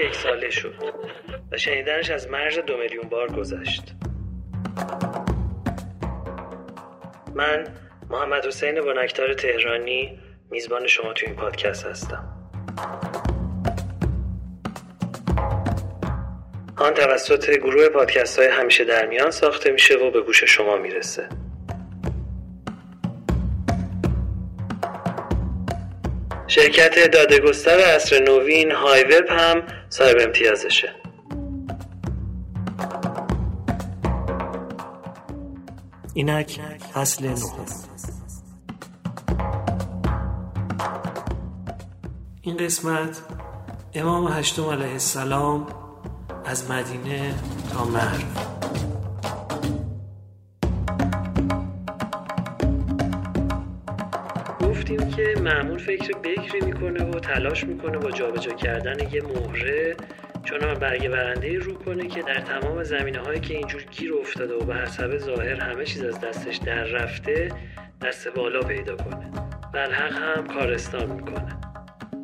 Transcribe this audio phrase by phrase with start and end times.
[0.00, 0.74] یک ساله شد
[1.52, 3.82] و شنیدنش از مرز دو میلیون بار گذشت.
[7.34, 7.64] من
[8.10, 10.18] محمد حسین بنکتار تهرانی
[10.50, 12.36] میزبان شما تو این پادکست هستم.
[16.76, 21.28] آن توسط گروه پادکست های همیشه در میان ساخته میشه و به گوش شما می‌رسه.
[26.46, 30.94] شرکت دادگستر اصر نوین های وب هم صاحب امتیازشه.
[36.14, 36.60] اینک
[36.94, 37.34] فصل نو
[42.42, 43.22] این قسمت
[43.94, 45.66] امام هشتم علیه السلام
[46.44, 47.34] از مدینه
[47.72, 48.49] تا مرو
[55.62, 59.96] معمول فکر بکری می‌کنه و تلاش می‌کنه با جابجا کردن یه مهره
[60.44, 64.54] چون هم برگه برنده رو کنه که در تمام زمینه هایی که اینجور گیر افتاده
[64.54, 67.48] و به حسب ظاهر همه چیز از دستش در رفته
[68.02, 69.30] دست بالا پیدا کنه.
[69.74, 71.60] بلحق هم کارستان می‌کنه.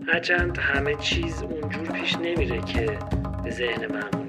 [0.09, 2.99] هرچند همه چیز اونجور پیش نمیره که
[3.45, 4.26] به ذهن معمول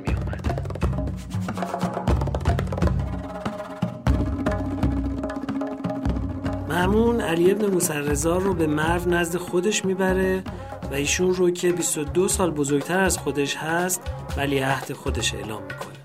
[6.78, 10.44] معمون علی ابن موسرزا رو به مرو نزد خودش می‌بره
[10.92, 14.02] و ایشون رو که 22 سال بزرگتر از خودش هست
[14.38, 15.98] ولی عهد خودش اعلام می‌کنه.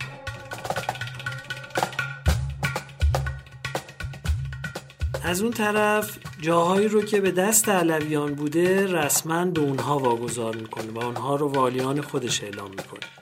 [5.25, 10.93] از اون طرف جاهایی رو که به دست علویان بوده رسما به اونها واگذار می‌کنه
[10.95, 13.22] و اونها رو والیان خودش اعلام می‌کنه.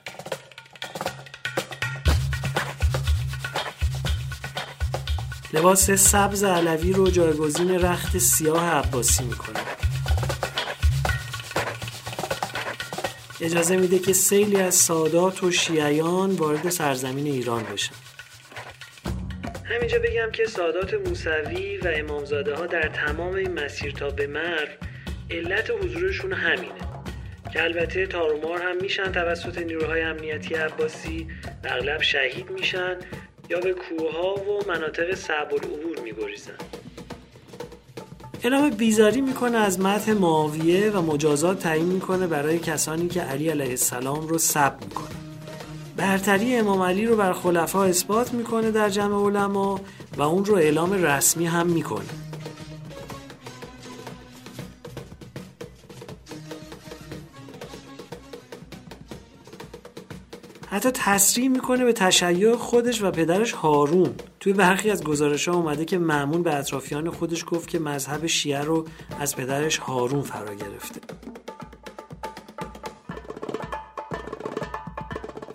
[5.53, 9.59] لباس سبز علوی رو جایگزین رخت سیاه عباسی می‌کنه.
[13.41, 17.95] اجازه میده که سیلی از سادات و شیعیان وارد سرزمین ایران بشن.
[19.63, 24.67] همینجا بگم که سادات موسوی و امامزاده ها در تمام این مسیر تا به مر
[25.31, 26.91] علت حضورشون همینه.
[27.53, 31.27] که البته تارومار هم میشن توسط نیروهای امنیتی عباسی
[31.63, 32.97] اغلب شهید میشن
[33.51, 36.53] یا به کوه و مناطق صعب العبور میگریزن.
[38.43, 43.69] اعلام بیزاری می‌کنه از متن معاویه و مجازات تعیین می‌کنه برای کسانی که علی علیه
[43.69, 45.07] السلام رو سب می‌کنه.
[45.97, 49.79] برتری امام علی رو بر خلفا اثبات می‌کنه در جمع علما
[50.17, 52.20] و اون رو اعلام رسمی هم می‌کنه.
[60.81, 64.15] حتی تصریح می‌کنه به تشیع خودش و پدرش هارون.
[64.39, 68.61] توی برخی از گزارش ها اومده که معمون به اطرافیان خودش گفت که مذهب شیعه
[68.61, 68.85] رو
[69.19, 71.01] از پدرش هارون فرا گرفته.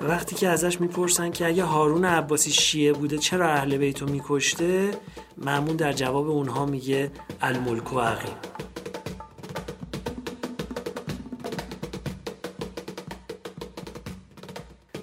[0.01, 4.91] وقتی که ازش می‌پرسن که اگه هارون عباسی شیعه بوده چرا اهل بیتو میکشته؟
[5.39, 7.11] معمون در جواب اونها میگه
[7.41, 8.35] الملک و عقیم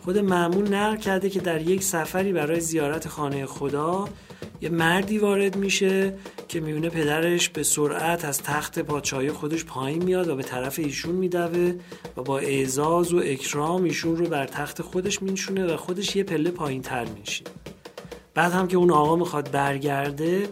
[0.03, 4.07] خود معمون نقل کرده که در یک سفری برای زیارت خانه خدا
[4.61, 6.13] یه مردی وارد میشه
[6.47, 11.15] که میونه پدرش به سرعت از تخت پادشاهی خودش پایین میاد و به طرف ایشون
[11.15, 11.73] میدوه
[12.17, 16.51] و با اعزاز و اکرام ایشون رو بر تخت خودش مینشونه و خودش یه پله
[16.51, 17.47] پایین تر میشین
[18.33, 20.47] بعد هم که اون آقا می‌خواد برگرده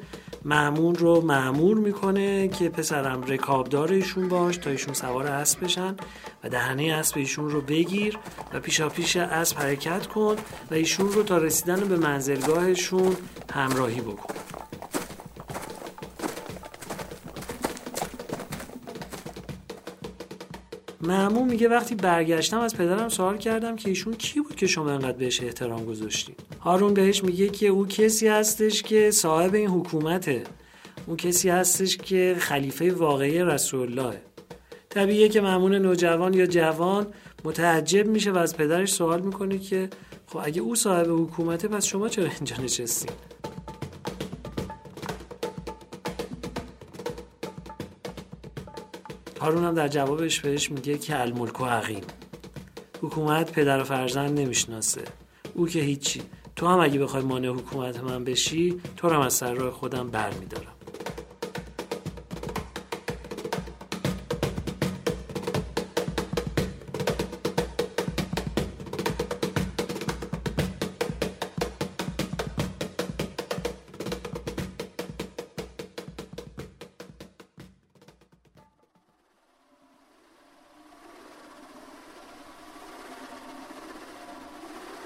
[0.45, 5.95] معمون رو معمور می‌کنه که پسرم رکابدار ایشون باش تا ایشون سوار اسب بشن
[6.43, 8.17] و دهنه اسب ایشون رو بگیر
[8.53, 10.35] و پیشا پیش اسب حرکت کن
[10.71, 13.15] و ایشون رو تا رسیدن به منزلگاهشون
[13.53, 14.33] همراهی بکن.
[21.11, 25.17] معمون میگه وقتی برگشتم از پدرم سوال کردم که ایشون کی بود که شما انقدر
[25.17, 30.43] بهش احترام گذاشتین؟ هارون بهش میگه که او کسی هستش که صاحب این حکومته.
[31.07, 34.21] اون کسی هستش که خلیفه واقعی رسول الله
[34.89, 37.07] طبیعیه که معمون نوجوان یا جوان
[37.43, 39.89] متعجب میشه و از پدرش سوال می‌کنه که
[40.27, 43.11] خب اگه او صاحب حکومته پس شما چرا اینجا نشستین؟
[49.41, 52.03] هارون هم در جوابش بهش میگه که الملک و عقیم.
[53.01, 55.01] حکومت پدر و فرزند نمی‌شناسه.
[55.53, 56.21] او که هیچی.
[56.55, 60.29] تو هم اگه بخوای مانع حکومت من بشی تو هم از سر راه خودم بر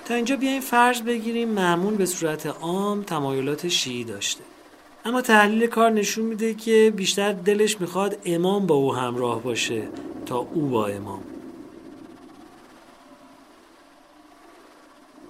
[0.06, 4.44] تا اینجا بیایم فرض بگیریم معمون به صورت عام تمایلات شیعی داشته.
[5.06, 9.88] اما تحلیل کار نشون میده که بیشتر دلش می‌خواد امام با او همراه باشه
[10.26, 11.24] تا او با امام.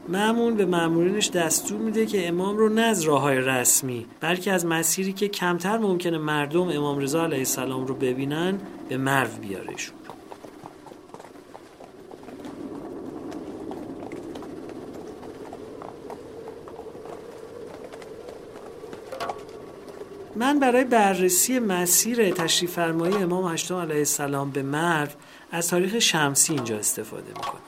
[0.10, 4.66] معمون به معمولینش دستور میده که امام رو نه از راه های رسمی بلکه از
[4.66, 10.05] مسیری که کمتر ممکنه مردم امام رضا علیه السلام رو ببینن به مرو بیارشون
[20.36, 25.08] من برای بررسی مسیر تشریف فرمایی امام هشتم علیه السلام به مرو
[25.52, 27.62] از تاریخ شمسی اینجا استفاده می‌کنم.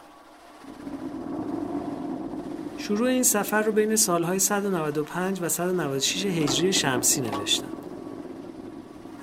[2.78, 7.68] شروع این سفر رو بین سالهای 195 و 196 هجری شمسی نوشتم.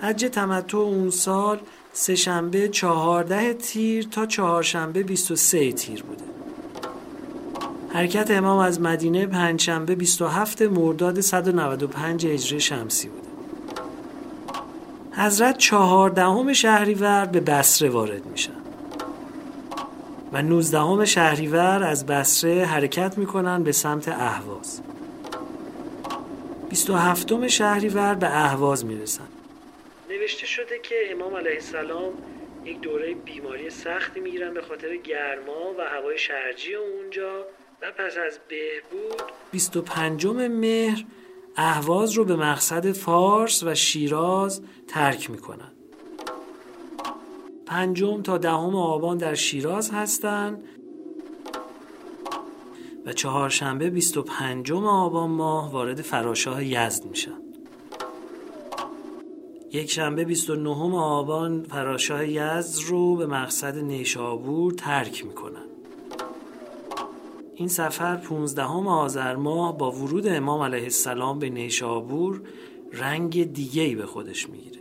[0.02, 1.60] حج تمتع اون سال
[1.92, 6.24] سه شنبه 14 تیر تا چهارشنبه 23 تیر بوده.
[7.88, 13.33] حرکت امام از مدینه پنجشنبه 27 مرداد 195 هجری شمسی بوده.
[15.16, 18.52] حضرت چهاردهم شهریور به بسره وارد میشن.
[20.32, 24.80] و نوزدهم شهریور از بسره حرکت می‌کنن به سمت اهواز.
[26.70, 29.28] بیست و هفتم شهریور به اهواز می‌رسن.
[30.10, 32.12] نوشته شده که امام علیه السلام
[32.64, 37.40] یک دوره بیماری سختی می‌گیرن به خاطر گرما و هوای شرجی اونجا
[37.82, 39.22] و پس از بهبود
[39.52, 41.04] 25 مهر
[41.56, 45.72] اهواز رو به مقصد فارس و شیراز ترک می‌کنن.
[47.66, 50.64] پنجم تا دهم آبان در شیراز هستند
[53.06, 57.38] و چهارشنبه 25 آبان ماه وارد فراشاه یزد میشن.
[59.72, 65.63] یک شنبه 29 آبان فراشاه یزد رو به مقصد نیشابور ترک می‌کنن.
[67.56, 72.42] این سفر 15 آذر ماه با ورود امام علیه السلام به نیشابور
[72.92, 74.80] رنگ دیگه‌ای به خودش می‌گیره.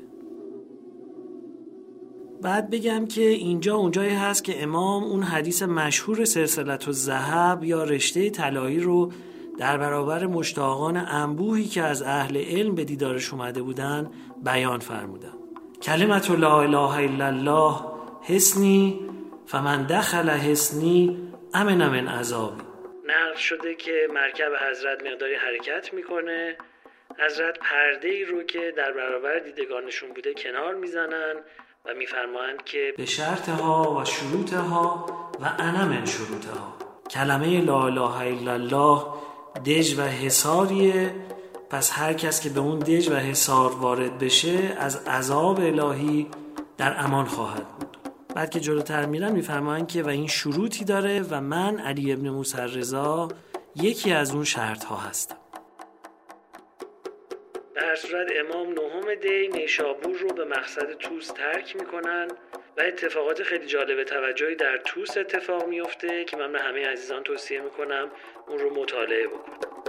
[2.41, 7.83] بعد بگم که اینجا اونجایی هست که امام اون حدیث مشهور سلسلت و زهب یا
[7.83, 9.11] رشته طلایی رو
[9.57, 14.09] در برابر مشتاقان انبوهی که از اهل علم به دیدارش اومده بودن
[14.43, 15.33] بیان فرمودن.
[15.81, 17.75] کلمت لا اله الا الله
[18.21, 18.99] حسنی
[19.45, 21.17] فمن دخل حسنی
[21.53, 22.61] امن من عذابی
[23.05, 26.57] نقل شده که مرکب حضرت مقداری حرکت می‌کنه.
[27.19, 31.33] حضرت پرده ای رو که در برابر دیدگانشون بوده کنار می‌زنن
[31.85, 35.05] و میفرمایند که به شرطها و شروطها
[35.41, 36.77] و انا من شروطها.
[37.09, 39.03] کلمه لا اله الا الله
[39.65, 41.11] دژ و حساریه
[41.69, 46.27] پس هر کس که به اون دژ و حسار وارد بشه از عذاب الهی
[46.77, 48.02] در امان خواهد بود.
[48.35, 52.57] بعد که جلوتر میرن میفرمایند که و این شروطی داره و من علی ابن موسی
[52.57, 53.27] رضا
[53.75, 55.37] یکی از اون شرط ها هستم.
[57.75, 62.27] در صورت امام نهم دی نیشابور رو به مقصد توس ترک می‌کنن
[62.77, 67.61] و اتفاقات خیلی جالب توجهی در توس اتفاق میفته که من به همه عزیزان توصیه
[67.61, 68.11] می‌کنم
[68.47, 69.82] اون رو مطالعه بکنم.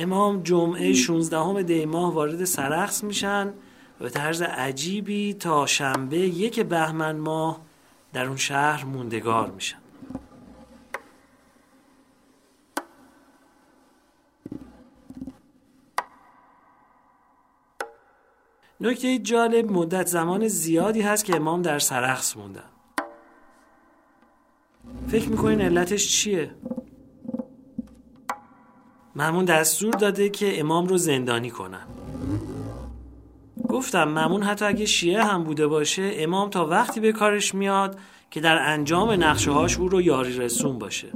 [0.00, 3.48] امام جمعه 16 دی ماه وارد سرخس میشن
[4.00, 7.60] و به طرز عجیبی تا شنبه یک بهمن ماه
[8.12, 9.76] در اون شهر موندگار میشن.
[18.80, 22.64] نکته جالب مدت زمان زیادی هست که امام در سرخس موندن
[25.08, 26.54] فکر می‌کنین علتش چیه؟
[29.20, 31.86] ممون دستور داده که امام رو زندانی کنن.
[33.68, 37.98] گفتم ممون حتی اگه شیعه هم بوده باشه امام تا وقتی به کارش میاد
[38.30, 41.08] که در انجام نقشه هاش او رو یاری رسون باشه.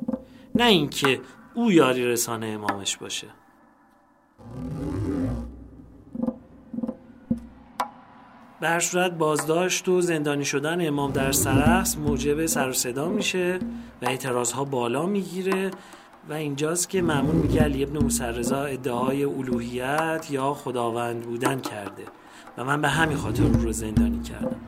[0.54, 1.20] نه اینکه
[1.54, 3.26] او یاری رسانه امامش باشه.
[8.60, 13.58] در صورت بازداشت و زندانی شدن امام در سرخص موجب سر و صدا میشه
[14.02, 15.70] و اعتراض ها بالا می‌گیره
[16.28, 22.04] و اینجاست که معمون میگه علی ابن مسرزا ادعای الوهیت یا خداوند بودن کرده
[22.58, 24.60] و من به همین خاطر رو زندانی کردم.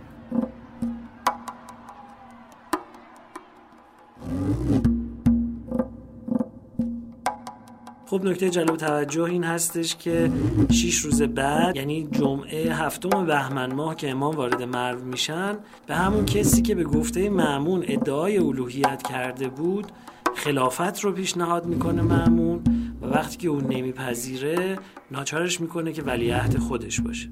[8.07, 10.31] خب نکته جلب توجه این هستش که
[10.73, 16.25] 6 روز بعد یعنی جمعه هفتم بهمن ماه که امام وارد مرو میشن به همون
[16.25, 19.93] کسی که به گفته معمون ادعای الوهیت کرده بود
[20.37, 22.63] خلافت رو پیشنهاد می‌کنه معمون
[23.03, 24.79] و وقتی که اون نمیپذیره
[25.11, 27.29] ناچارش می‌کنه که ولیعهد خودش باشه.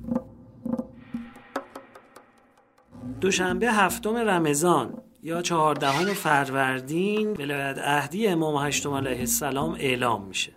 [3.20, 10.52] دوشنبه هفتم رمضان یا چهاردهم فروردین ولایت عهدی امام هشتم علیه السلام اعلام میشه.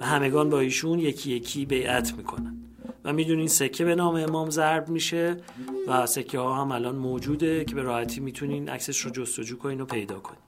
[0.00, 2.65] و همگان با ایشون یکی یکی بیعت می‌کنن.
[3.06, 5.36] و می‌دونین سکه به نام امام ضرب میشه
[5.88, 9.84] و سکه ها هم الان موجوده که به راحتی می‌تونین عکسش رو جستجو کنین و
[9.84, 10.40] پیدا کنین.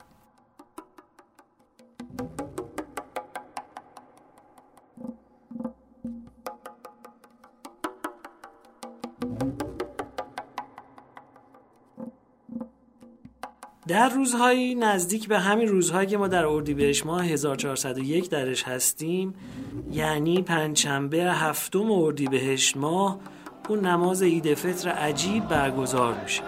[13.89, 19.35] در روزهایی نزدیک به همین روزهایی که ما در اردیبهشت ماه 1401 درش هستیم
[19.93, 23.19] یعنی پنجشنبه هفتم اردیبهشت ماه
[23.69, 26.43] اون نماز عید فطر عجیب برگزار میشه.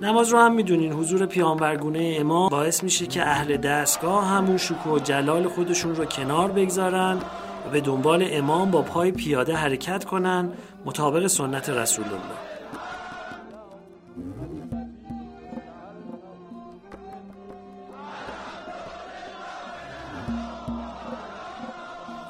[0.00, 4.98] نماز رو هم می‌دونین حضور پیانبرگونه امام باعث میشه که اهل دستگاه همون شکوه و
[4.98, 7.18] جلال خودشون رو کنار بگذارن
[7.66, 10.52] و به دنبال امام با پای پیاده حرکت کنن
[10.84, 12.51] مطابق سنت رسول الله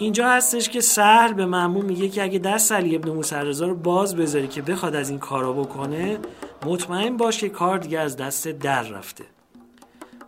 [0.03, 4.17] اینجا هستش که سهل به معمول میگه که اگه دست علی ابن موسی رو باز
[4.17, 6.19] بذاری که بخواد از این کارا بکنه
[6.67, 9.25] مطمئن باش که کار دیگه از دست در رفته.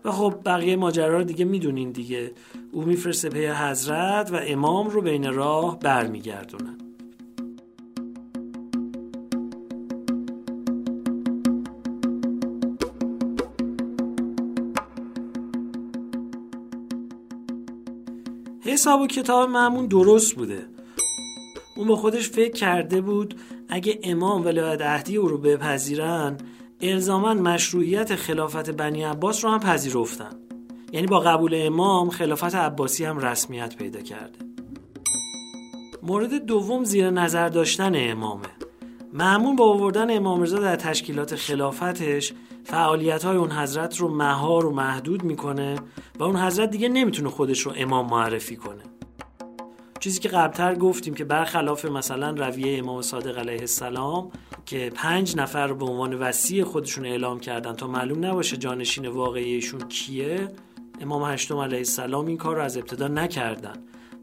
[0.05, 2.33] و خب بقیه ماجرا رو دیگه می‌دونین دیگه.
[2.73, 6.84] او میفرسته پی حضرت و امام رو بین راه برمیگردونن
[18.75, 20.67] حساب و کتاب معمون درست بوده.
[21.77, 26.37] اون با خودش فکر کرده بود اگه امام ولایت عهدی او رو بپذیرن
[26.81, 30.37] الزاما مشروعیت خلافت بنی عباس رو هم پذیرفتن.
[30.93, 34.39] یعنی با قبول امام خلافت عباسی هم رسمیت پیدا کرده.
[36.03, 38.49] مورد دوم زیر نظر داشتن امامه.
[39.13, 42.33] معمون با آوردن امام رضا در تشکیلات خلافتش
[42.65, 45.77] فعالیت های اون حضرت رو مهار و محدود می‌کنه
[46.19, 48.83] و اون حضرت دیگه نمی‌تونه خودش رو امام معرفی کنه.
[50.01, 54.31] چیزی که قبلتر گفتیم که برخلاف مثلا رویه امام صادق علیه السلام
[54.67, 59.89] که پنج نفر رو به عنوان وسیع خودشون اعلام کردن تا معلوم نباشه جانشین واقعیشون
[59.89, 60.49] کیه
[61.01, 63.75] امام هشتم علیه السلام این کار رو از ابتدا نکردن.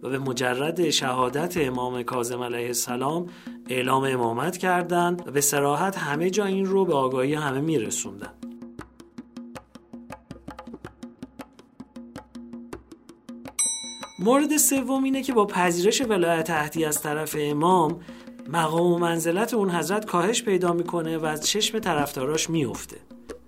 [0.03, 3.25] و به مجرد شهادت امام کاظم علیه السلام
[3.69, 8.33] اعلام امامت کردند و به سراحت همه جا این رو به آگاهی همه میرسوندن
[14.19, 17.99] مورد سوم اینه که با پذیرش ولایت تحتی از طرف امام
[18.49, 22.97] مقام و منزلت اون حضرت کاهش پیدا می‌کنه و از چشم طرفداراش میفته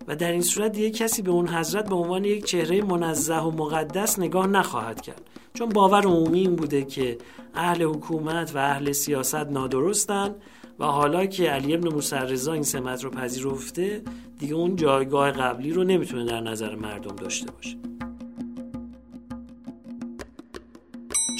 [0.07, 3.51] و در این صورت دیگه کسی به اون حضرت به عنوان یک چهره منزه و
[3.51, 5.21] مقدس نگاه نخواهد کرد.
[5.53, 7.17] چون باور عمومی این بوده که
[7.55, 10.35] اهل حکومت و اهل سیاست نادرستن
[10.79, 14.01] و حالا که علی ابن موسی رضا این سمت رو پذیرفته
[14.39, 17.77] دیگه اون جایگاه قبلی رو نمی‌تونه در نظر مردم داشته باشه.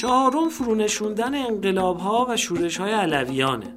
[0.02, 3.76] چهارم فرونشوندن انقلاب ها و شورش های علویانه.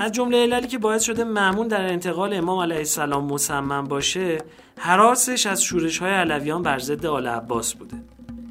[0.00, 4.38] از جمله عللی که باعث شده معمون در انتقال امام علیه السلام مصمم باشه
[4.78, 7.96] حراسش از شورش های علویان بر ضد آل عباس بوده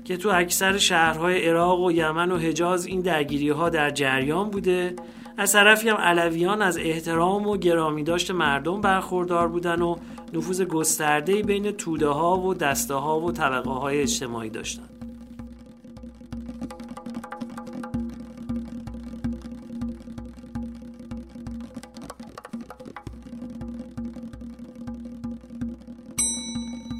[0.05, 4.95] که تو اکثر شهرهای عراق و یمن و حجاز این درگیری ها در جریان بوده
[5.37, 9.95] از طرفی هم علویان از احترام و گرامی داشت مردم برخوردار بودن و
[10.33, 14.98] نفوذ گسترده بین توده ها و دسته ها و طبقه های اجتماعی داشتند.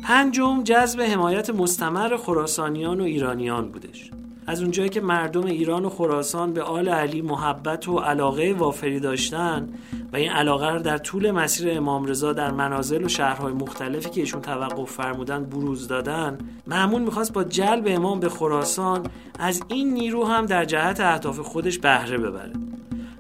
[0.10, 4.12] پنجم جذب حمایت مستمر خراسانیان و ایرانیان بودش.
[4.48, 9.70] از اونجایی که مردم ایران و خراسان به آل علی محبت و علاقه وافری داشتن
[10.14, 14.22] و این علاقه رو در طول مسیر امام رضا در منازل و شهرهای مختلفی که
[14.22, 16.38] ایشون توقف فرمودن بروز دادن
[16.68, 19.06] معمون می‌خواست با جلب امام به خراسان
[19.40, 22.54] از این نیرو هم در جهت اهداف خودش بهره ببره.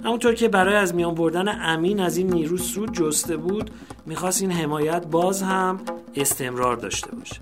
[0.03, 3.71] همونطور که برای از میان بردن امین از این نیرو سود جسته بود
[4.05, 5.79] می‌خواست این حمایت باز هم
[6.15, 7.39] استمرار داشته باشه.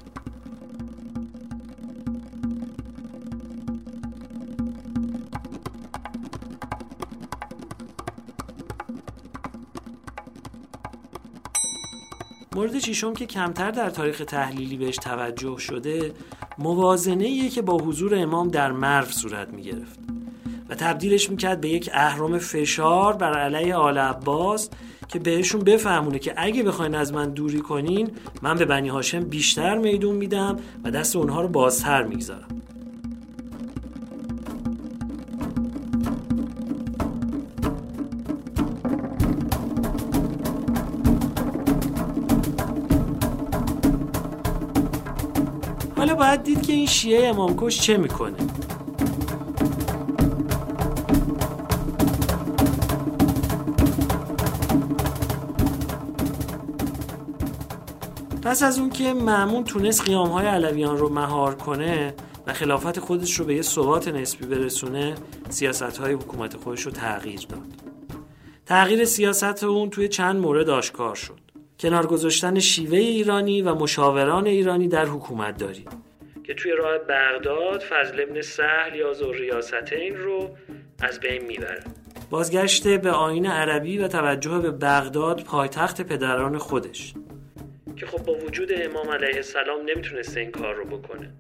[12.55, 16.13] مورد چیشم که کمتر در تاریخ تحلیلی بهش توجه شده
[16.57, 20.06] موازنه که با حضور امام در مرو صورت می گرفت
[20.69, 24.69] و تبدیلش می‌کرد به یک اهرام فشار بر علیه آل عباس
[25.07, 29.77] که بهشون بفهمونه که اگه بخواین از من دوری کنین من به بنی هاشم بیشتر
[29.77, 32.47] میدون میدم و دست اونها رو بازتر می‌گذارم.
[45.97, 48.37] حالا باید دید که این شیعه امامکش چه می‌کنه.
[58.47, 62.13] پس از اون که معمون تونست قیام های علویان رو مهار کنه
[62.47, 65.15] و خلافت خودش رو به یه ثبات نسبی برسونه
[65.49, 67.61] سیاست های حکومت خودش رو تغییر داد.
[68.65, 71.39] تغییر سیاست اون توی چند مورد آشکار شد.
[71.79, 75.85] کنار گذاشتن شیوه ایرانی و مشاوران ایرانی در حکومت داری.
[76.43, 80.49] که توی راه بغداد فضل ابن سهل یا ریاستین رو
[80.99, 81.83] از بین می‌بره.
[82.29, 87.13] بازگشت به آین عربی و توجه به بغداد پایتخت پدران خودش.
[87.97, 91.33] که خب با وجود امام علیه السلام نمی‌تونسته این کار رو بکنه.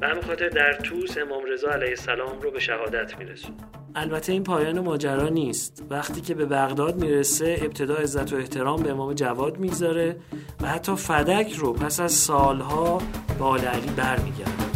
[0.00, 3.54] و همین خاطر در توس امام رضا علیه السلام رو به شهادت میرسون
[3.94, 5.82] البته این پایان ماجرا نیست.
[5.90, 10.16] وقتی که به بغداد می‌رسه ابتدا عزت و احترام به امام جواد می‌گذاره
[10.60, 13.02] و حتی فدک رو پس از سالها
[13.40, 14.73] آل علی برمیگرده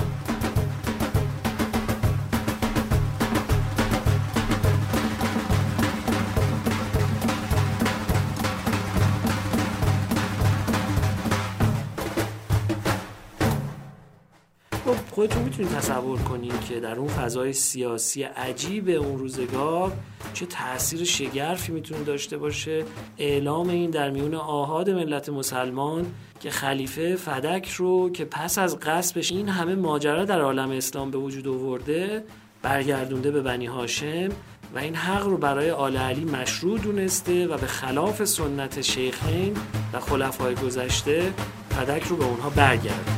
[15.19, 19.93] خودتون می‌تونید تصور کنید که در اون فضای سیاسی عجیب اون روزگار
[20.35, 22.85] چه تاثیر شگرفی می‌تونه داشته باشه.
[23.19, 26.07] اعلام این در میون آهاد ملت مسلمان
[26.41, 31.19] که خلیفه فدک رو که پس از قصبش این همه ماجرا در عالم اسلام به
[31.19, 32.25] وجود آورده
[32.63, 34.29] برگردونده به بنی هاشم
[34.75, 39.57] و این حق رو برای آل علی مشروع دونسته و به خلاف سنت شیخین
[39.93, 41.33] و خلفای گذشته
[41.71, 43.18] فدک رو به اونها برگرده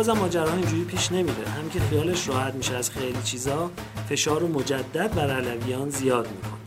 [0.00, 1.48] بازم ماجرا اینجوری پیش نمیره.
[1.48, 3.70] هم که خیالش راحت میشه از خیلی چیزا
[4.08, 6.60] فشار و مجدد بر علویان زیاد می‌کنه.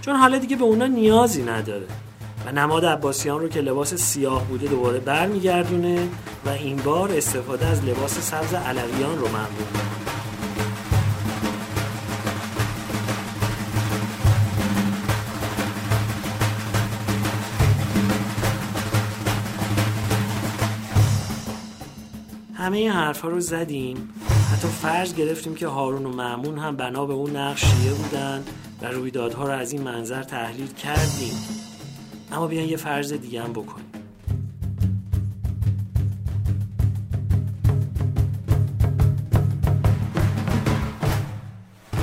[0.00, 1.86] چون حالا دیگه به اونا نیازی نداره.
[2.46, 6.08] و نماد عباسیان رو که لباس سیاه بوده دوباره برمیگردونه
[6.46, 9.85] و این بار استفاده از لباس سبز علویان رو ممنون
[22.66, 24.12] همه این حرفا رو زدیم.
[24.52, 28.44] حتی فرض گرفتیم که هارون و معمون هم بنا به اون نقش بودن
[28.82, 31.34] و رویدادها رو از این منظر تحلیل کردیم.
[32.32, 33.86] اما بیان یه فرض دیگه هم بکنیم.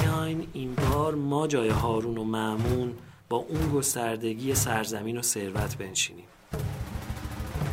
[0.02, 2.94] بیاین این بار ما جای هارون و معمون
[3.30, 6.26] با اون گستردگی سرزمین و ثروت بنشینیم.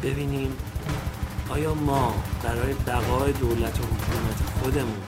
[0.02, 0.56] ببینیم
[1.50, 5.02] آیا ما برای بقای دولت و حکومت خودمون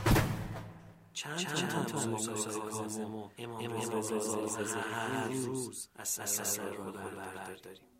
[1.12, 2.30] چند چند تا موسی
[2.70, 7.92] کاظم و امام رضا هر روز از سر رو برداریم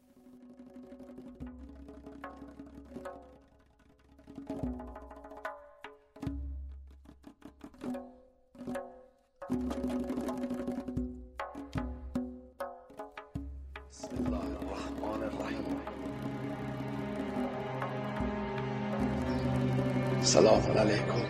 [20.24, 21.20] سلام علیکم.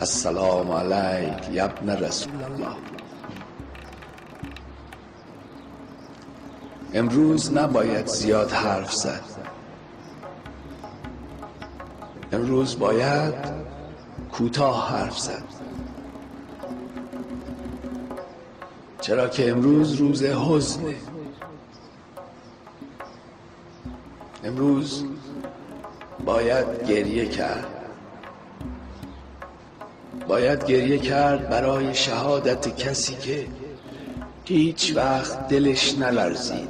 [0.00, 2.76] السلام علیک یا ابن رسول الله
[6.94, 9.24] امروز نباید زیاد حرف زد.
[12.32, 13.34] امروز باید
[14.32, 15.63] کوتاه حرف زد.
[19.04, 20.94] چرا که امروز روز حزنه
[24.44, 25.04] امروز
[26.24, 27.66] باید گریه کرد.
[30.28, 33.46] باید گریه کرد برای شهادت کسی که
[34.44, 36.68] هیچ وقت دلش نلرزید.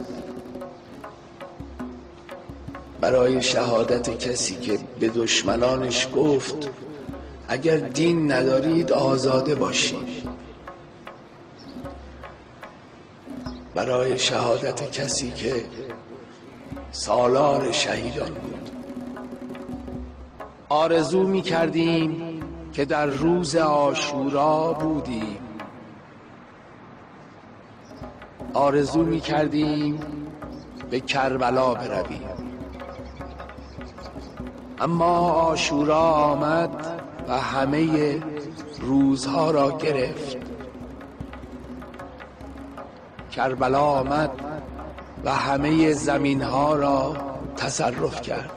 [3.01, 6.70] برای شهادت کسی که به دشمنانش گفت
[7.49, 10.24] اگر دین ندارید آزاده باشید.
[13.75, 15.65] برای شهادت کسی که
[16.91, 18.71] سالار شهیدان بود.
[20.69, 22.41] آرزو می کردیم
[22.73, 25.39] که در روز آشورا بودیم.
[28.55, 30.01] آرزو می کردیم
[30.91, 32.29] به کربلا برویم.
[34.81, 38.23] اما آشورا آمد و همه
[38.81, 40.44] روزها را گرفت.
[43.35, 44.31] کربلا آمد
[45.25, 47.16] و همه زمین ها را
[47.57, 48.51] تصرف کرد.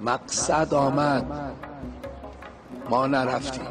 [0.00, 1.24] مقصد آمد
[2.90, 3.66] ما نرفتیم.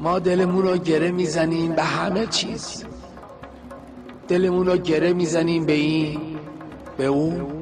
[0.00, 2.84] ما دلمون رو گره می‌زنیم به همه چیز.
[4.28, 6.38] دلمون رو گره می‌زنیم به این
[6.96, 7.55] به اون.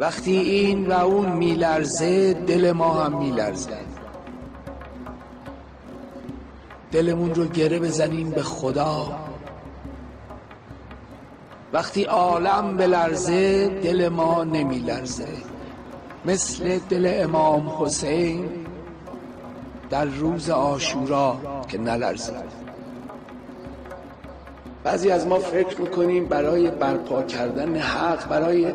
[0.00, 3.78] وقتی این و اون میلرزه دل ما هم میلرزه.
[6.92, 9.18] دلمون رو گره بزنیم به خدا.
[11.72, 15.28] وقتی عالم بلرزه دل ما نمیلرزه.
[16.24, 18.48] مثل دل امام حسین
[19.90, 21.36] در روز آشورا
[21.68, 22.64] که نلرزید
[24.84, 28.72] بعضی از ما فکر می‌کنیم برای برپا کردن حق برای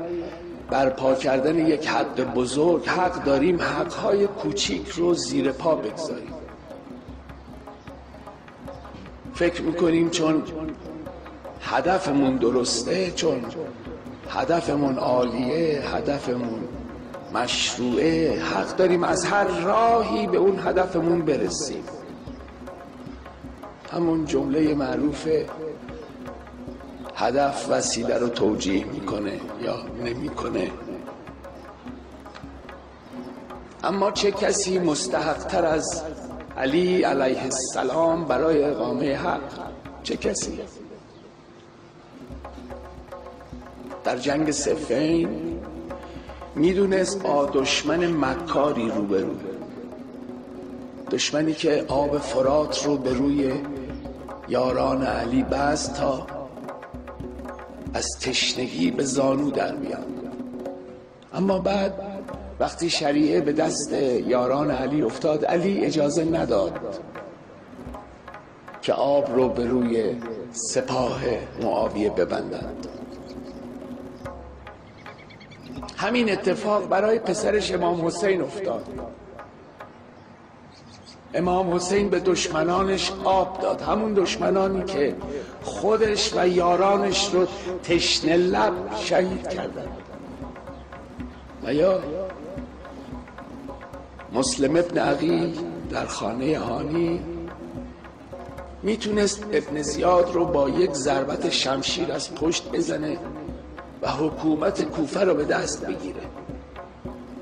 [0.72, 6.34] برپا کردن یک حد بزرگ حق داریم حقهای کوچیک رو زیر پا بگذاریم.
[9.34, 10.44] فکر می‌کنیم چون
[11.62, 13.46] هدفمون درسته چون
[14.30, 16.64] هدفمون عالیه هدفمون
[17.34, 21.84] مشروعه حق داریم از هر راهی به اون هدفمون برسیم.
[23.92, 25.28] همون جمله معروف
[27.20, 30.72] هدف وسیله رو توجیه می‌کنه یا نمی‌کنه.
[33.84, 36.04] اما چه کسی مستحقتر از
[36.58, 39.42] علی علیه السلام برای اقامه حق؟
[40.04, 40.60] چه کسی؟
[44.04, 45.60] در جنگ سفین
[46.56, 49.36] می‌دونست با دشمن مکاری روبرو.
[51.12, 53.54] دشمنی که آب فرات رو به روی
[54.48, 56.39] یاران علی بست تا
[57.94, 60.06] از تشنگی به زانو در میاد.
[61.34, 61.94] اما بعد
[62.60, 63.94] وقتی شریعه به دست
[64.28, 67.00] یاران علی افتاد علی اجازه نداد
[68.82, 70.16] که آب رو به روی
[70.52, 71.22] سپاه
[71.62, 72.88] معاویه ببندند.
[75.98, 78.84] همین اتفاق برای پسرش امام حسین افتاد.
[81.34, 83.82] امام حسین به دشمنانش آب داد.
[83.82, 85.16] همون دشمنانی که
[85.64, 87.48] خودش و یارانش رو
[87.84, 89.88] تشنه لب شهید کردن.
[91.64, 92.00] و یا
[94.34, 95.58] مسلم ابن عقیل
[95.92, 97.20] در خانه هانی
[98.84, 103.18] می‌تونست ابن زیاد رو با یک ضربت شمشیر از پشت بزنه
[104.02, 106.22] و حکومت کوفه رو به دست بگیره.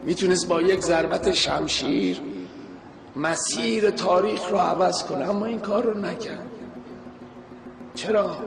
[0.03, 2.21] می‌تونست با یک ضربت شمشیر
[3.17, 6.47] مسیر تاریخ رو عوض کنه اما این کار رو نکرد.
[7.95, 8.37] چرا؟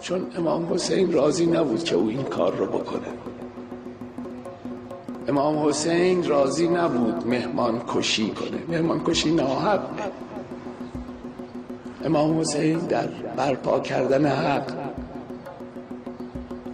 [0.00, 3.08] چون امام حسین راضی نبود که او این کار رو بکنه.
[5.28, 8.62] امام حسین راضی نبود مهمان کشی کنه.
[8.68, 9.80] مهمان کشی ناحق
[12.04, 14.72] امام حسین در برپا کردن حق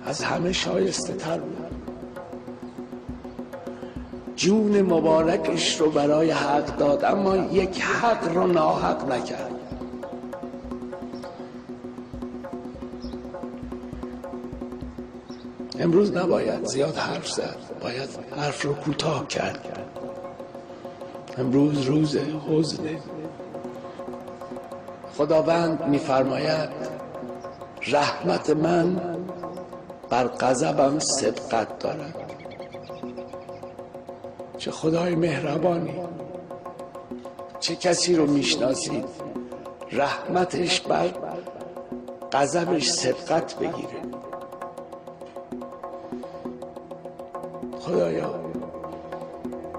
[0.05, 1.60] از همه شایسته تر بود.
[4.41, 9.51] جون مبارکش رو برای حق داد اما یک حق رو ناحق نکرد.
[15.79, 19.79] امروز نباید زیاد حرف زد باید حرف رو کوتاه کرد.
[21.39, 22.17] امروز روز
[22.51, 22.85] حزن.
[25.19, 26.71] خداوند میفرماید
[27.87, 29.01] رحمت من
[30.11, 32.30] بر غضبم سبقت دارد.
[34.61, 35.95] چه خدای مهربانی.
[37.61, 39.05] چه کسی رو می‌شناسید؟
[39.93, 41.11] رحمتش بر
[42.33, 44.01] غضبش سبقت بگیره.
[47.81, 48.35] خدایا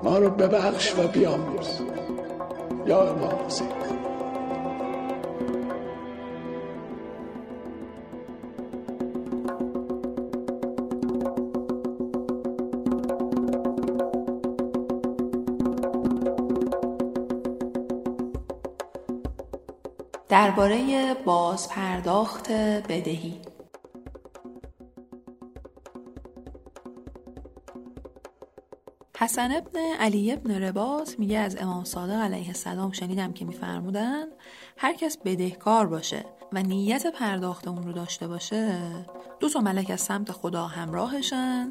[0.03, 1.67] ما رو ببخش و بیاموز.
[2.85, 3.67] یا امام حسین
[20.31, 22.51] درباره بازپرداخت
[22.89, 23.41] بدهی.
[29.17, 34.25] حسن ابن علی ابن رباط میگه از امام صادق علیه السلام شنیدم که میفرمودن
[34.77, 38.81] هر کس بدهکار باشه و نیت پرداخت اون رو داشته باشه
[39.39, 41.69] دو تا ملک از سمت خدا همراهشن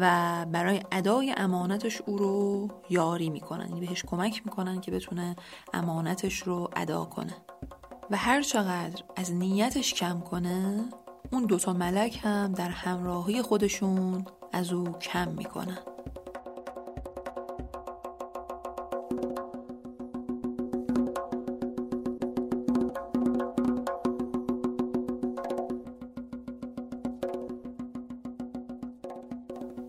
[0.00, 5.36] و برای ادای امانتش او رو یاری می‌کنن یعنی بهش کمک می‌کنن که بتونه
[5.74, 7.34] امانتش رو ادا کنه.
[8.10, 10.84] و هر چقدر از نیتش کم کنه
[11.32, 15.78] اون دوتا ملک هم در همراهی خودشون از او کم می‌کنن.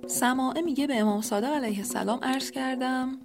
[0.07, 3.17] سماعه میگه به امام صادق علیه السلام عرض کردم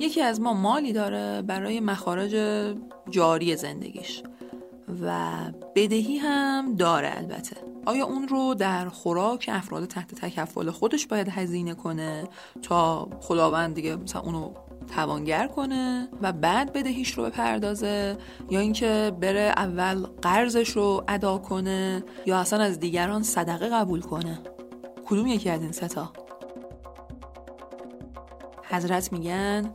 [0.00, 2.36] یکی از ما مالی داره برای مخارج
[3.10, 4.22] جاری زندگیش.
[5.02, 5.34] و
[5.74, 7.56] بدهی هم داره البته.
[7.86, 12.24] آیا اون رو در خوراک افراد تحت تکفل خودش باید هزینه کنه
[12.62, 14.50] تا خداوند دیگه مثلا اونو
[14.96, 18.18] توانگر کنه و بعد بدهیش رو بپردازه؟
[18.50, 24.38] یا اینکه بره اول قرضش رو ادا کنه یا اصلا از دیگران صدقه قبول کنه؟
[25.06, 26.12] کدوم یکی از این ستا
[28.62, 29.70] حضرت میگن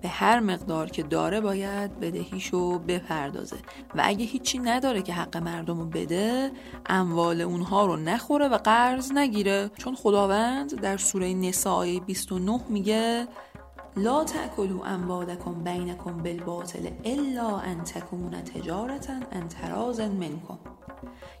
[0.00, 3.56] به هر مقدار که داره باید بدهیشو بپردازه.
[3.94, 6.50] و اگه هیچی نداره که حق مردمو بده
[6.86, 9.70] اموال اونها رو نخوره و قرض نگیره.
[9.76, 13.28] چون خداوند در سوره نساء 29 میگه
[13.96, 20.58] لا تأکلوا اموالکم بینکم بالباطل الا ان تکون تجارتا ان تراز منکم.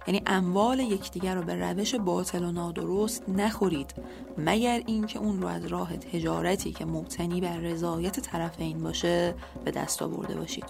[0.06, 3.94] یعنی اموال یکدیگر رو به روش باطل و نادرست نخورید
[4.38, 10.02] مگر اینکه اون رو از راه تجارتی که مبتنی بر رضایت طرفین باشه به دست
[10.02, 10.64] آورده باشید.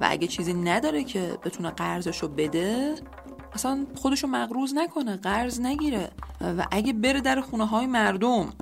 [0.00, 2.94] و اگه چیزی نداره که بتونه قرضش رو بده
[3.52, 6.10] اصلا خودشو مقروض نکنه قرض نگیره.
[6.40, 8.52] و اگه بره در خونه های مردم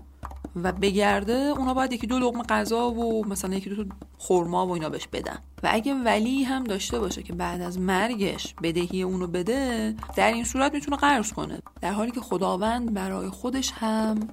[0.62, 3.84] و بگرده اونا باید یکی دو لقمه غذا و مثلا یکی دو
[4.18, 5.38] خورما و اینا بهش بدن.
[5.62, 10.44] و اگه ولی هم داشته باشه که بعد از مرگش بدهی اونو بده در این
[10.44, 11.58] صورت می‌تونه قرض کنه.
[11.80, 14.28] در حالی که خداوند برای خودش هم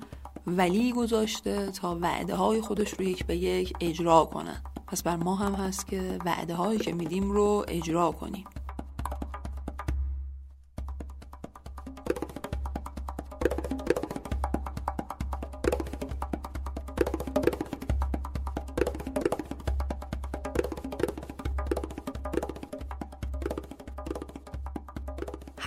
[0.48, 4.62] ولی گذاشته تا وعده های خودش رو یک به یک اجرا کنه.
[4.88, 8.46] پس بر ما هم هست که وعده هایی که میدیم رو اجرا کنیم.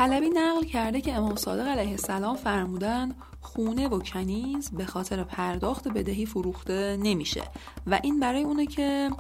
[0.07, 5.89] حلبی نقل کرده که امام صادق علیه السلام فرمودن خونه و کنیز به خاطر پرداخت
[5.89, 7.43] بدهی فروخته نمیشه.
[7.87, 9.11] و این برای اونه که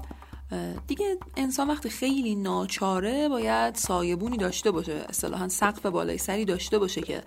[0.87, 7.01] دیگه انسان وقتی خیلی ناچاره باید سایبونی داشته باشه اصطلاحا سقف بالای سری داشته باشه
[7.01, 7.23] که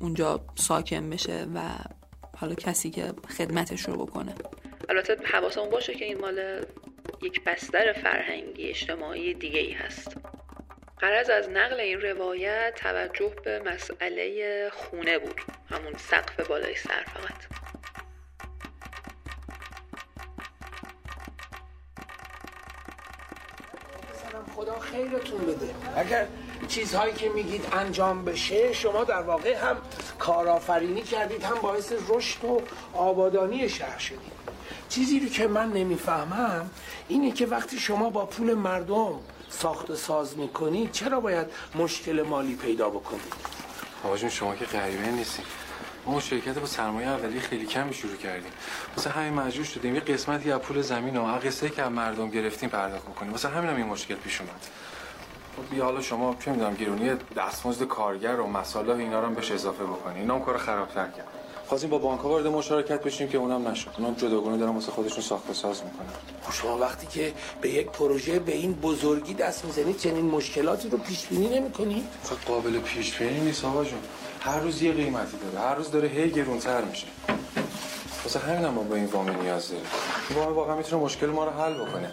[0.00, 1.60] اونجا ساکن بشه و
[2.36, 4.34] حالا کسی که خدمتش رو بکنه.
[4.88, 6.64] البته حواسمون باشه که این مال
[7.22, 10.16] یک بستر فرهنگی اجتماعی دیگه ای هست.
[11.00, 15.40] قرض از نقل این روایت توجه به مسئله خونه بود.
[15.70, 17.68] همون سقف بالای سر فقط.
[24.56, 25.74] خدا خیرتون بده.
[25.96, 26.26] اگر
[26.68, 29.76] چیزهایی که میگید انجام بشه شما در واقع هم
[30.18, 34.38] کارآفرینی کردید هم باعث رشد و آبادانی شهر شدید.
[34.88, 36.70] چیزی رو که من نمی‌فهمم
[37.08, 42.54] اینه که وقتی شما با پول مردم ساخت و ساز می‌کنید چرا باید مشکل مالی
[42.54, 43.32] پیدا بکنید
[44.04, 45.44] آقا شما که غریبه نیستیم
[46.06, 48.52] ما شرکت با سرمایه اولی خیلی کمی شروع کردیم.
[48.96, 52.68] واسه همین مجبور شدیم یه قسمتی از پول زمین و قصه که از مردم گرفتیم
[52.68, 54.60] پرداخت کنیم واسه همین هم این مشکل پیش اومد.
[55.56, 59.50] خب بیا حالا شما چه می‌دونم گرونی دستمزد کارگر و مسائل اینا رو هم بهش
[59.50, 61.37] اضافه بکنید اینا هم کار خرابتر کرد.
[61.68, 63.90] خواستیم با بانک وارد مشارکت بشیم که اونم نشد.
[63.98, 66.08] اونم جداگانه دارن واسه خودشون ساخت و ساز می‌کنن.
[66.42, 70.98] خب شما وقتی که به یک پروژه به این بزرگی دست می‌زنید چنین مشکلاتی رو
[70.98, 73.98] پیش بینی نمی‌کنید خب قابل پیش بینی نیست آقا جون.
[74.40, 75.68] هر روز یه قیمتی داره.
[75.68, 77.06] هر روز داره هی گرونتر میشه.
[78.24, 79.86] واسه همین هم ما به این وام نیاز داریم.
[80.34, 82.12] وام واقعا می‌تونه مشکل ما رو حل بکنه.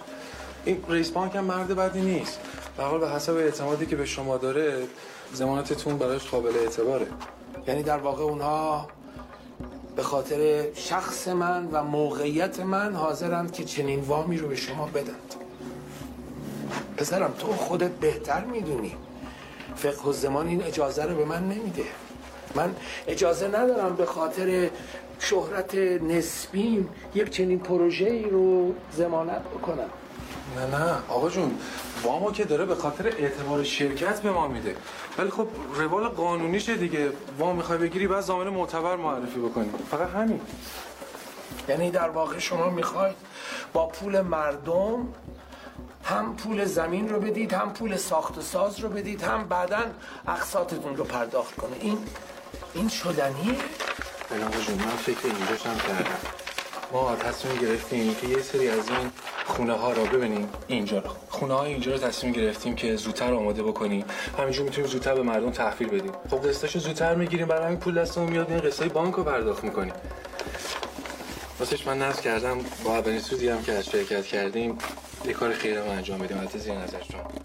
[0.66, 2.40] این رئیس بانک هم مرد بدی نیست.
[2.78, 4.88] به حال به حسب اعتمادی که به شما داره
[5.34, 7.08] زمانتتون براش قابل اعتباره.
[7.68, 8.88] یعنی در واقع اونها
[9.96, 15.36] به خاطر شخص من و موقعیت من حاضرند که چنین وامی رو به شما بدند.
[16.98, 18.96] پسرم تو خودت بهتر می‌دونی.
[19.76, 21.84] فقه و زمان این اجازه رو به من نمیده.
[22.56, 22.76] من
[23.08, 24.70] اجازه ندارم به خاطر
[25.20, 29.90] شهرت نسبیم یک چنین پروژه ای رو زمانت بکنم.
[30.56, 30.98] نه نه.
[31.10, 31.58] آقا جون
[32.04, 34.76] وامو که داره به خاطر اعتبار شرکت به ما میده.
[35.18, 37.12] ولی خب روال قانونیشه دیگه.
[37.40, 39.70] وام می‌خوای بگیری بعد زامن معتبر معرفی بکنی.
[39.92, 40.42] فقط همین.
[41.70, 43.16] یعنی در واقع شما می‌خواید
[43.74, 45.08] با پول مردم
[46.04, 49.80] هم پول زمین رو بدید هم پول ساخت و ساز رو بدید هم بعدا
[50.28, 51.76] اقساطتون رو پرداخت کنه.
[51.80, 51.98] این
[52.74, 53.56] این شدنیه؟
[54.30, 56.45] بلان جون من فکر اینجاش هم کردم.
[56.96, 59.12] ما تصمیم گرفتیم که یه سری از این
[59.46, 60.50] خونه ها رو ببینیم.
[60.68, 61.10] اینجا رو.
[61.30, 64.06] خونه های اینجا رو تصمیم گرفتیم که زودتر آماده بکنیم.
[64.38, 66.12] همینجور می‌تونیم زودتر به مردم تحویل بدیم.
[66.30, 67.48] خب قسطاشو زودتر می‌گیریم.
[67.48, 68.52] برای همین پول دستمون میاد.
[68.52, 69.94] این قسطای بانک رو پرداخت می‌کنیم.
[71.60, 72.58] واسش من نصب کردم.
[72.84, 74.78] با اولین سودی هم که از شرکت کردیم
[75.26, 76.38] یه کار خیره رو انجام بدیم.
[76.38, 77.45] البته زیر نظر شما.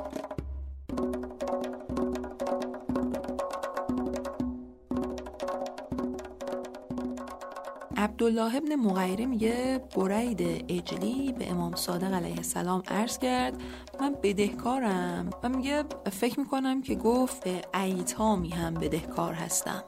[8.20, 13.62] عبدالله ابن مغیره میگه برید اجلی به امام صادق علیه السلام عرض کرد
[14.00, 15.30] من بدهکارم.
[15.42, 19.84] و میگه فکر می‌کنم که گفت به ایتامی هم بدهکار هستم.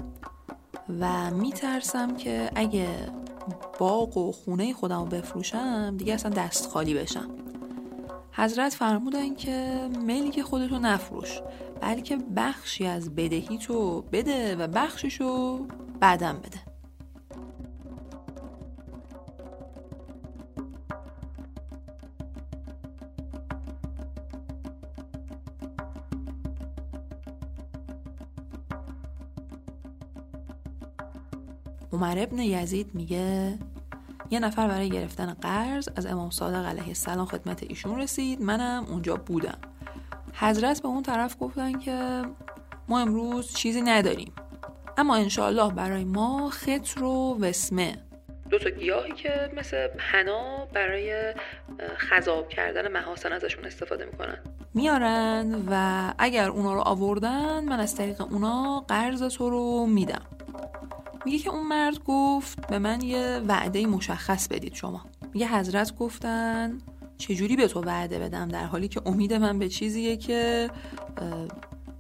[1.01, 2.89] و میترسم که اگه
[3.79, 7.31] باغ و خونه خودم رو بفروشم دیگه اصلا دست خالی بشم.
[8.33, 11.41] حضرت فرمودن که ملک خودتو نفروش
[11.81, 15.67] بلکه بخشی از بدهی تو بده و بخششو
[16.01, 16.72] بعدم بده.
[32.03, 33.59] عمر ابن یزید میگه
[34.31, 38.41] یه نفر برای گرفتن قرض از امام صادق علیه السلام خدمت ایشون رسید.
[38.41, 39.59] منم اونجا بودم.
[40.35, 42.23] حضرت به اون طرف گفتن که
[42.89, 44.33] ما امروز چیزی نداریم.
[44.99, 47.99] اما انشاالله برای ما خطر و وسمه.
[48.51, 51.35] دو تا گیاهی که مثل حنا برای
[51.97, 54.39] خذاب کردن محاسن ازشون استفاده می‌کنن.
[54.75, 60.23] میارن و اگر اونا رو آوردن من از طریق اونا قرض تو رو میدم.
[61.25, 65.07] میگه که اون مرد گفت به من یه وعده مشخص بدید شما.
[65.35, 66.79] میگه حضرت گفتن
[67.19, 70.71] چجوری به تو وعده بدم در حالی که امید من به چیزیه که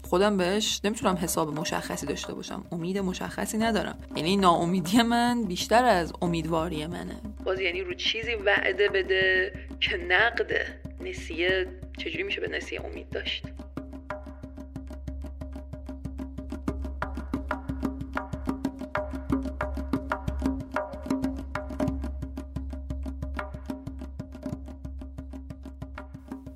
[0.02, 2.64] خودم بهش نمی‌تونم حساب مشخصی داشته باشم.
[2.72, 3.98] امید مشخصی ندارم.
[4.16, 7.16] یعنی ناامیدی من بیشتر از امیدواری منه.
[7.44, 11.66] باز یعنی رو چیزی وعده بده که نقده نسیه
[11.98, 13.44] چجوری میشه به نسیه امید داشت؟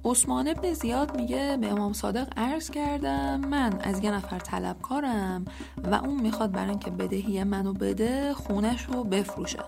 [0.06, 5.44] عثمان ابن زیاد میگه به امام صادق عرض کردم من از یه نفر طلبکارم
[5.84, 9.58] و اون می‌خواد برای اینکه بدهی منو بده خونش رو بفروشه.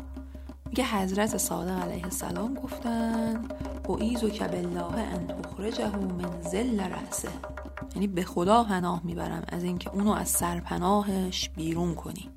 [0.67, 3.45] میگه حضرت صادق علیه السلام گفتن
[3.89, 7.29] و که بالله ان تخرجه من زل رأسه.
[7.95, 12.31] یعنی به خدا پناه می‌برم از اینکه اونو از سرپناهش بیرون کنی.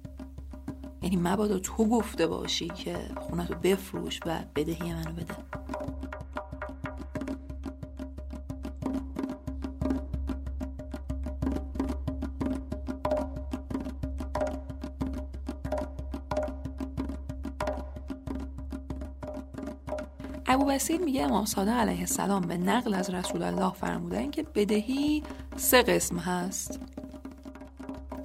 [1.01, 5.35] یعنی مبادا تو گفته باشی که خونتو بفروش و بدهی منو بده.
[20.62, 25.24] ابو بسیر میگه امام صادق علیه السلام به نقل از رسول الله فرمودن که بدهی
[25.56, 26.80] سه قسم هست.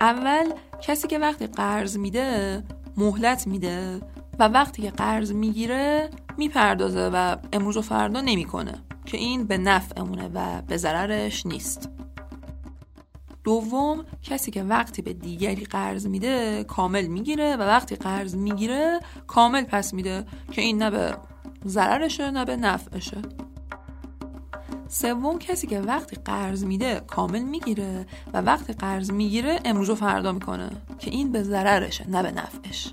[0.01, 2.62] اول کسی که وقتی قرض میده
[2.96, 4.01] مهلت میده
[4.38, 8.75] و وقتی که قرض می‌گیره می‌پردازه و امروز و فردا نمی‌کنه
[9.07, 11.90] که این به نفعمونه و به ضررش نیست.
[13.44, 19.65] دوم کسی که وقتی به دیگری قرض میده کامل می‌گیره و وقتی قرض می‌گیره کامل
[19.65, 21.17] پس میده که این نه به
[21.67, 23.17] ضررشه نه به نفعشه.
[24.88, 30.33] سوم کسی که وقتی قرض میده کامل می‌گیره و وقتی قرض می‌گیره امروز و فردا
[30.33, 32.92] می‌کنه که این به ضررشه نه به نفعش.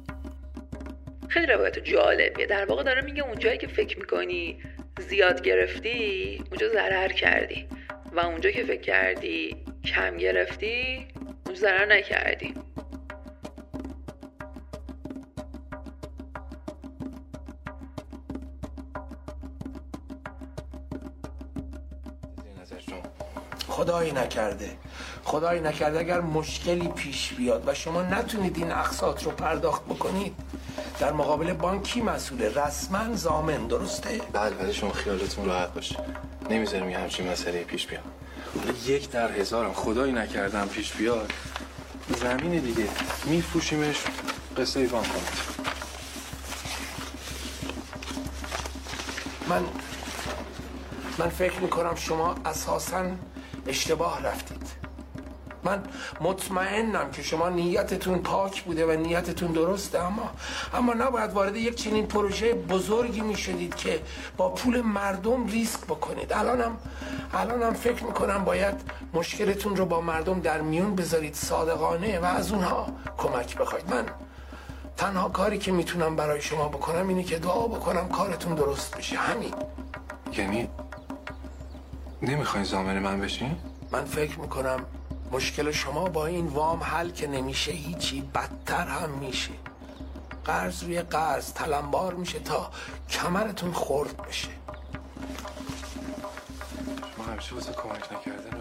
[1.27, 2.45] خیلی روایت جالبیه.
[2.45, 4.57] در واقع داره میگه اونجایی که فکر می‌کنی
[5.09, 7.67] زیاد گرفتی اونجا ضرر کردی.
[8.11, 9.55] و اونجا که فکر کردی
[9.85, 11.07] کم گرفتی
[11.45, 12.53] اونجا ضرر نکردی.
[23.73, 24.77] خدایی نکرده.
[25.23, 30.35] خدایی نکرده اگر مشکلی پیش بیاد و شما نتونید این اقساط رو پرداخت بکنید
[30.99, 32.49] در مقابل بانک کی مسئوله.
[32.49, 35.95] رسما زامن درسته؟ بله ولی شما خیالتون راحت باشه.
[36.49, 38.03] نمی‌ذارم یه همچین مسئله پیش بیاد.
[38.59, 41.31] حالا یک در هزارم خدایی نکردم پیش بیاد.
[42.21, 42.87] زمین دیگه.
[43.25, 43.97] میفروشیمش
[44.57, 45.53] قصه ایوان کنید.
[49.49, 49.63] من
[51.17, 53.03] من فکر می‌کنم شما اساسا
[53.67, 54.83] اشتباه رفتید.
[55.63, 55.83] من
[56.21, 60.29] مطمئنم که شما نیتتون پاک بوده و نیتتون درسته اما
[60.73, 64.01] اما نباید وارد یک چنین پروژه بزرگی می شدید که
[64.37, 66.33] با پول مردم ریسک بکنید.
[66.33, 66.77] الانم
[67.33, 68.75] الانم فکر می‌کنم باید
[69.13, 72.87] مشکلتون رو با مردم در میون بذارید صادقانه و از اونها
[73.17, 73.93] کمک بخواید.
[73.93, 74.05] من
[74.97, 79.17] تنها کاری که می‌تونم برای شما بکنم اینه که دعا بکنم کارتون درست بشه.
[79.17, 79.53] همین.
[80.37, 80.69] یعنی
[82.23, 83.55] نمی‌خواین زامن من بشین؟
[83.91, 84.85] من فکر می‌کنم
[85.31, 89.51] مشکل شما با این وام حل که نمیشه هیچی بدتر هم میشه.
[90.45, 92.71] قرض روی قرض تلمبار میشه تا
[93.09, 94.49] کمرتون خورد بشه.
[97.17, 98.52] ما همیشه واسه کمک نکردن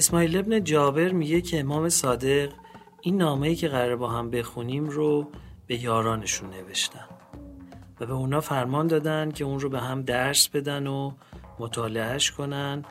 [0.00, 2.52] اسماعیل ابن جابر میگه که امام صادق
[3.00, 5.30] این نامه‌ای که قرار با هم بخونیم رو
[5.66, 7.04] به یارانشون نوشتن
[8.00, 11.12] و به اونا فرمان دادن که اون رو به هم درس بدن و
[11.58, 12.84] مطالعهش کنن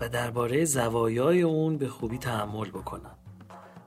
[0.00, 3.16] و درباره زوایای اون به خوبی تحمل بکنن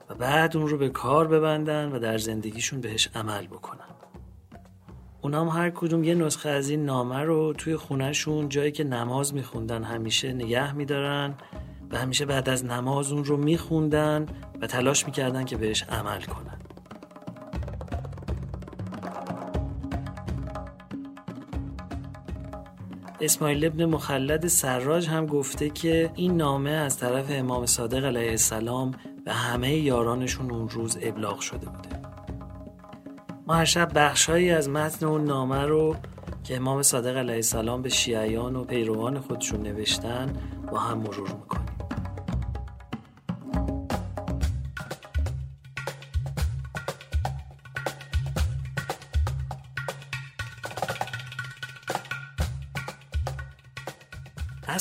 [0.08, 3.90] و بعد اون رو به کار ببندن و در زندگیشون بهش عمل بکنن.
[5.22, 9.34] اونا هم هر کدوم یه نسخه از این نامه رو توی خونهشون جایی که نماز
[9.34, 11.34] میخوندن همیشه نگه میدارن
[11.90, 14.26] و همیشه بعد از نماز اون رو میخوندن
[14.60, 16.56] و تلاش می‌کردن که بهش عمل کنن.
[23.20, 28.90] اسماعیل ابن مخلد سراج هم گفته که این نامه از طرف امام صادق علیه السلام
[29.24, 31.88] به همه یارانشون اون روز ابلاغ شده بوده.
[33.46, 35.96] ما هر شب بخشهایی از متن اون نامه رو
[36.44, 40.32] که امام صادق علیه السلام به شیعیان و پیروان خودشون نوشتن
[40.72, 41.59] با هم مرور می‌کنیم.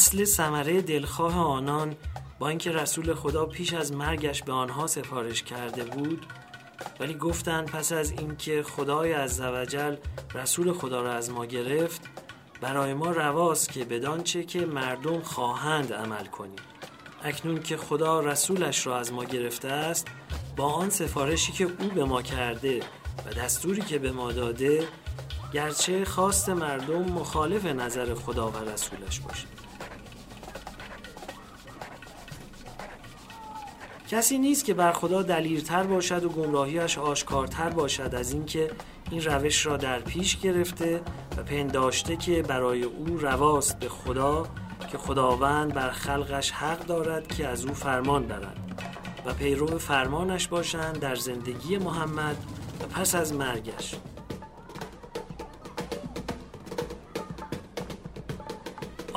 [0.10, 1.95] اصل ثمره دلخواه آنان
[2.39, 6.26] با اینکه رسول خدا پیش از مرگش به آنها سفارش کرده بود
[6.99, 9.95] ولی گفتند پس از اینکه خدای عزوجل
[10.36, 12.01] رسول خدا را از ما گرفت
[12.62, 16.60] برای ما رواست که بدانچه که مردم خواهند عمل کنیم.
[17.24, 20.07] اکنون که خدا رسولش را از ما گرفته است
[20.57, 22.80] با آن سفارشی که او به ما کرده
[23.26, 24.88] و دستوری که به ما داده
[25.53, 29.59] گرچه خواست مردم مخالف نظر خدا و رسولش باشد
[34.10, 38.72] کسی نیست که بر خدا دلیرتر باشد و گمراهیش آشکارتر باشد از اینکه
[39.12, 41.01] این روش را در پیش گرفته
[41.38, 44.47] و پنداشته که برای او رواست به خدا
[44.91, 48.82] که خداوند بر خلقش حق دارد که از او فرمان برند
[49.26, 52.38] و پیرو فرمانش باشند در زندگی محمد
[52.82, 53.95] و پس از مرگش.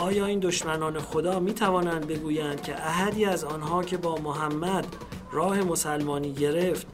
[0.03, 4.87] آیا این دشمنان خدا می توانند بگویند که احدی از آنها که با محمد
[5.33, 6.87] راه مسلمانی گرفت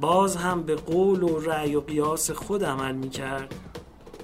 [0.00, 3.54] باز هم به قول و رأی و قیاس خود عمل می کرد؟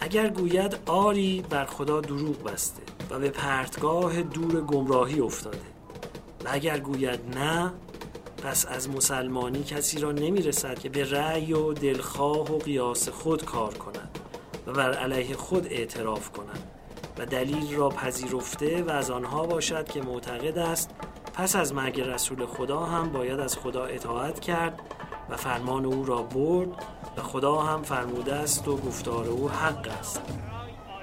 [0.01, 5.59] اگر گوید آری بر خدا دروغ بسته و به پرتگاه دور گمراهی افتاده
[6.45, 7.73] و اگر گوید نه
[8.45, 13.45] پس از مسلمانی کسی را نمی رسد که به رأی و دلخواه و قیاس خود
[13.45, 14.19] کار کند
[14.67, 16.72] و بر علیه خود اعتراف کند
[17.25, 20.91] دلیل را پذیرفته و از آنها باشد که معتقد است
[21.35, 24.81] پس از مرگ رسول خدا هم باید از خدا اطاعت کرد
[25.31, 26.69] و فرمان او را برد
[27.17, 30.21] و خدا هم فرموده است و گفتار او حق است.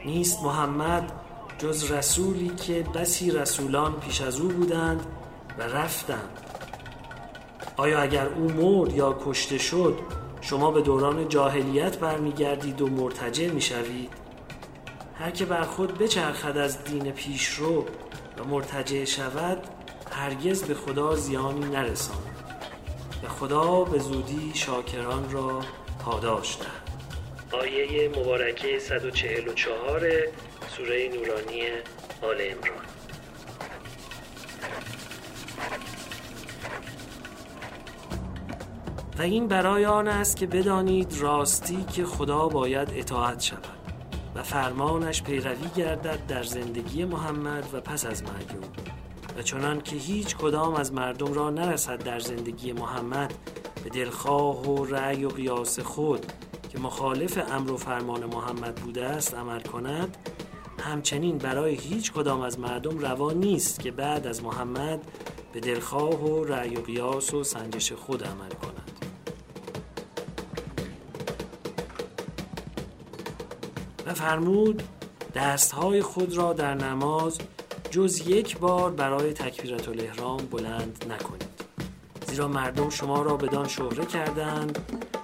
[0.05, 1.11] نیست محمد
[1.57, 5.05] جز رسولی که بسی رسولان پیش از او بودند
[5.57, 6.39] و رفتند.
[7.77, 9.99] آیا اگر او مرد یا کشته شد
[10.41, 14.18] شما به دوران جاهلیت برمیگردید و مرتجع می‌شوید؟
[15.19, 17.85] هر که بر خود بچرخد از دین پیشرو
[18.37, 19.57] و مرتجع شود
[20.11, 22.35] هرگز به خدا زیانی نرساند.
[23.23, 25.61] و خدا به زودی شاکران را
[26.05, 27.61] پاداش دهد.
[27.61, 30.01] آیه مبارکه 144
[30.77, 31.61] سوره نورانی
[32.21, 32.85] آل عمران.
[39.17, 43.78] و این برای آن است که بدانید راستی که خدا باید اطاعت شود.
[44.35, 48.69] و فرمانش پیروی گردد در زندگی محمد و پس از مرگ او
[49.37, 53.33] و چنان که هیچ کدام از مردم را نرسد در زندگی محمد
[53.83, 56.25] به دلخواه و رأی و قیاس خود
[56.69, 60.17] که مخالف امر و فرمان محمد بوده است عمل کند
[60.79, 64.99] همچنین برای هیچ کدام از مردم روا نیست که بعد از محمد
[65.53, 69.08] به دلخواه و رأی و قیاس و سنجش خود عمل کند.
[74.09, 74.83] و فرمود
[75.35, 77.37] دستهای خود را در نماز
[77.91, 81.49] جز یک بار برای تکبیرت الاحرام بلند نکنید.
[82.27, 84.79] زیرا مردم شما را بدان شهره کردند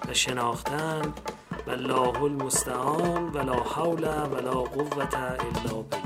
[0.09, 1.19] و شناختند
[1.67, 6.04] و الله المستعان ولا حول ولا قوة الا بالله.